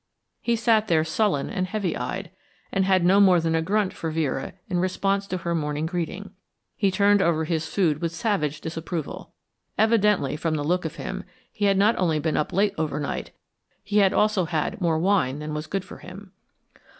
He 0.41 0.55
sat 0.55 0.87
there 0.87 1.03
sullen 1.03 1.47
and 1.51 1.67
heavy 1.67 1.95
eyed, 1.95 2.31
and 2.71 2.85
had 2.85 3.05
no 3.05 3.19
more 3.19 3.39
than 3.39 3.53
a 3.53 3.61
grunt 3.61 3.93
for 3.93 4.09
Vera 4.09 4.53
in 4.67 4.79
response 4.79 5.27
to 5.27 5.37
her 5.37 5.53
morning 5.53 5.85
greeting. 5.85 6.31
He 6.75 6.89
turned 6.89 7.21
over 7.21 7.45
his 7.45 7.67
food 7.71 8.01
with 8.01 8.11
savage 8.11 8.61
disapproval. 8.61 9.31
Evidently, 9.77 10.35
from 10.35 10.55
the 10.55 10.63
look 10.63 10.85
of 10.85 10.95
him, 10.95 11.23
he 11.51 11.65
had 11.65 11.77
not 11.77 11.95
only 11.99 12.17
been 12.17 12.35
up 12.35 12.51
late 12.51 12.73
overnight, 12.79 13.25
but 13.25 13.33
he 13.83 13.97
had 13.99 14.11
also 14.11 14.45
had 14.45 14.81
more 14.81 14.97
wine 14.97 15.37
than 15.37 15.53
was 15.53 15.67
good 15.67 15.85
for 15.85 15.99
him. 15.99 16.31